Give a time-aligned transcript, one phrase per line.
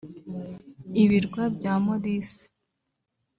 [1.03, 2.43] Ibirwa bya Maurice